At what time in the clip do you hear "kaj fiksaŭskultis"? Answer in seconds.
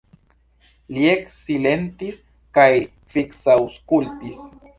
2.59-4.43